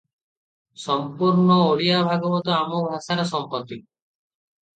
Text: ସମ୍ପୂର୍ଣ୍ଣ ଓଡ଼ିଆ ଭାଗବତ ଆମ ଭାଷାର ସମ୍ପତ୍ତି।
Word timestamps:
ସମ୍ପୂର୍ଣ୍ଣ 0.83 1.57
ଓଡ଼ିଆ 1.65 1.99
ଭାଗବତ 2.07 2.57
ଆମ 2.63 2.81
ଭାଷାର 2.87 3.27
ସମ୍ପତ୍ତି। 3.35 3.79